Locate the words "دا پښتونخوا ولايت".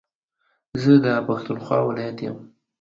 1.05-2.17